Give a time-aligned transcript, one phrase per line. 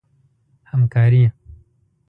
[0.71, 1.31] همکاري